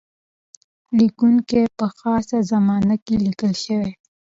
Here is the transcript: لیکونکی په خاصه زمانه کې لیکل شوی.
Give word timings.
لیکونکی 0.97 1.61
په 1.77 1.85
خاصه 1.97 2.37
زمانه 2.51 2.95
کې 3.05 3.15
لیکل 3.25 3.53
شوی. 3.63 3.91